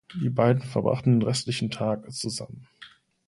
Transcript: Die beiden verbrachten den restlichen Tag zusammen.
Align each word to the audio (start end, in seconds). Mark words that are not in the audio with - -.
Die 0.19 0.31
beiden 0.31 0.63
verbrachten 0.63 1.19
den 1.19 1.27
restlichen 1.27 1.69
Tag 1.69 2.11
zusammen. 2.11 2.67